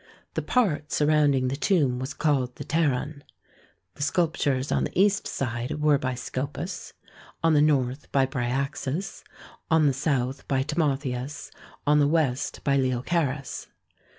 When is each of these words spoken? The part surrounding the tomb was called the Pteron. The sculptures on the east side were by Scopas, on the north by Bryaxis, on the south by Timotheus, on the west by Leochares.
The 0.33 0.41
part 0.41 0.91
surrounding 0.91 1.47
the 1.49 1.55
tomb 1.55 1.99
was 1.99 2.15
called 2.15 2.55
the 2.55 2.63
Pteron. 2.65 3.21
The 3.93 4.01
sculptures 4.01 4.71
on 4.71 4.83
the 4.83 4.99
east 4.99 5.27
side 5.27 5.79
were 5.79 5.99
by 5.99 6.15
Scopas, 6.15 6.93
on 7.43 7.53
the 7.53 7.61
north 7.61 8.11
by 8.11 8.25
Bryaxis, 8.25 9.23
on 9.69 9.85
the 9.85 9.93
south 9.93 10.47
by 10.47 10.63
Timotheus, 10.63 11.51
on 11.85 11.99
the 11.99 12.07
west 12.07 12.63
by 12.63 12.77
Leochares. 12.77 13.67